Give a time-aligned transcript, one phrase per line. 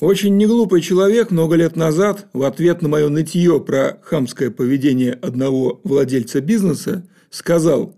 [0.00, 5.80] Очень неглупый человек много лет назад в ответ на мое нытье про хамское поведение одного
[5.84, 7.94] владельца бизнеса сказал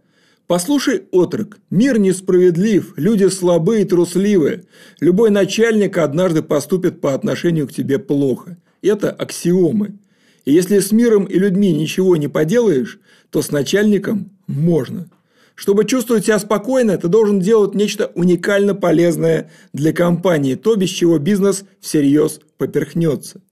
[0.46, 4.66] «Послушай, отрок, мир несправедлив, люди слабые и трусливые.
[5.00, 8.58] Любой начальник однажды поступит по отношению к тебе плохо.
[8.80, 9.98] Это аксиомы.
[10.44, 15.10] И если с миром и людьми ничего не поделаешь, то с начальником можно».
[15.58, 21.18] Чтобы чувствовать себя спокойно, ты должен делать нечто уникально полезное для компании, то, без чего
[21.18, 23.42] бизнес всерьез поперхнется.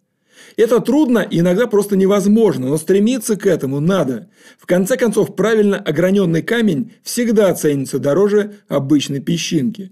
[0.56, 4.28] Это трудно и иногда просто невозможно, но стремиться к этому надо.
[4.56, 9.90] В конце концов, правильно ограненный камень всегда ценится дороже обычной песчинки.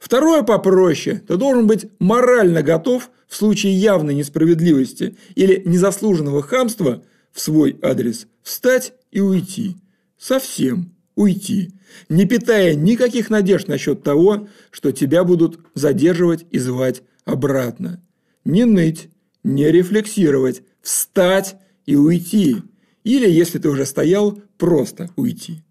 [0.00, 1.22] Второе попроще.
[1.24, 8.26] Ты должен быть морально готов в случае явной несправедливости или незаслуженного хамства в свой адрес
[8.42, 9.76] встать и уйти.
[10.18, 11.72] Совсем уйти,
[12.08, 18.02] не питая никаких надежд насчет того, что тебя будут задерживать и звать обратно.
[18.44, 19.08] Не ныть,
[19.42, 22.62] не рефлексировать, встать и уйти.
[23.04, 25.62] Или, если ты уже стоял, просто уйти.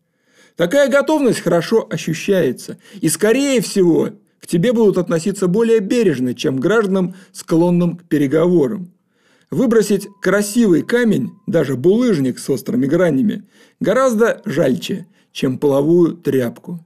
[0.56, 2.78] Такая готовность хорошо ощущается.
[3.02, 8.93] И, скорее всего, к тебе будут относиться более бережно, чем гражданам, склонным к переговорам.
[9.54, 13.44] Выбросить красивый камень, даже булыжник с острыми гранями,
[13.80, 16.84] гораздо жальче, чем половую тряпку.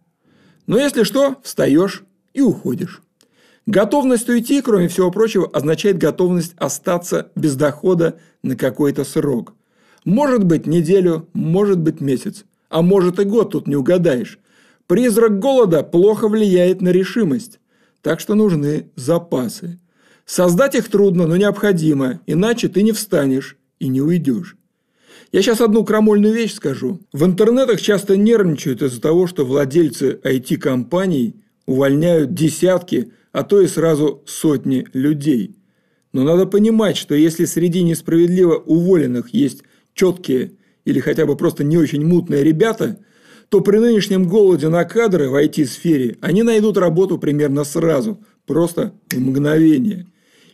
[0.66, 3.02] Но если что, встаешь и уходишь.
[3.68, 9.54] Готовность уйти, кроме всего прочего, означает готовность остаться без дохода на какой-то срок.
[10.04, 14.40] Может быть неделю, может быть месяц, а может и год, тут не угадаешь.
[14.88, 17.62] Призрак голода плохо влияет на решимость,
[18.02, 19.80] так что нужны запасы.
[20.28, 24.58] Создать их трудно, но необходимо, иначе ты не встанешь и не уйдешь.
[25.32, 27.00] Я сейчас одну крамольную вещь скажу.
[27.14, 34.22] В интернетах часто нервничают из-за того, что владельцы IT-компаний увольняют десятки, а то и сразу
[34.26, 35.56] сотни людей.
[36.12, 40.52] Но надо понимать, что если среди несправедливо уволенных есть четкие
[40.84, 42.98] или хотя бы просто не очень мутные ребята,
[43.48, 49.18] то при нынешнем голоде на кадры в IT-сфере они найдут работу примерно сразу, просто в
[49.18, 50.06] мгновение.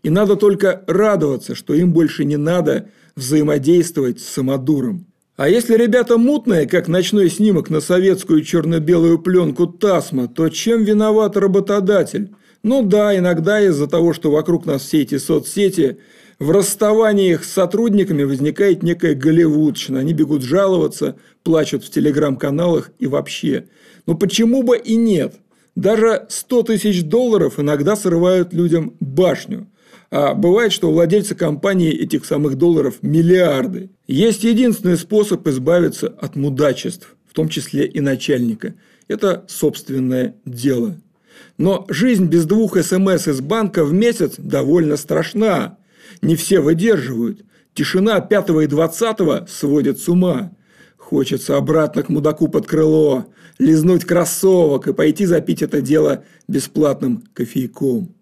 [0.03, 5.05] И надо только радоваться, что им больше не надо– взаимодействовать с самодуром.
[5.35, 11.37] А если ребята мутные, как ночной снимок на советскую черно-белую пленку Тасма, то чем виноват
[11.37, 12.31] работодатель?
[12.61, 15.97] Ну да, иногда из-за того, что вокруг нас все эти соцсети,
[16.39, 19.99] в расставаниях с сотрудниками возникает некая голливудщина.
[19.99, 23.65] Они бегут жаловаться, плачут в телеграм-каналах и вообще.
[24.05, 25.35] Но почему бы и нет?
[25.75, 29.67] Даже 100 тысяч долларов иногда срывают людям башню.
[30.15, 33.89] А бывает, что у владельца компании этих самых долларов миллиарды.
[34.05, 38.75] Есть единственный способ избавиться от мудачеств, в том числе и начальника.
[39.07, 41.01] Это собственное дело.
[41.57, 45.79] Но жизнь без двух СМС из банка в месяц довольно страшна.
[46.21, 47.41] Не все выдерживают.
[47.73, 50.51] Тишина 5 и 20 сводит с ума.
[50.95, 53.25] Хочется обратно к мудаку под крыло,
[53.57, 58.13] лизнуть кроссовок и пойти запить это дело бесплатным кофейком.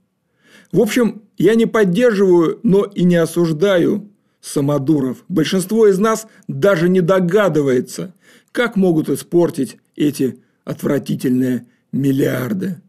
[0.72, 4.10] В общем, я не поддерживаю, но и не осуждаю
[4.42, 5.24] самодуров.
[5.28, 8.14] Большинство из нас даже не догадывается,
[8.52, 12.82] как могут испортить эти отвратительные миллиарды.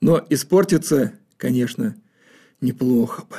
[0.00, 1.94] Но испортиться, конечно,
[2.60, 3.36] неплохо бы.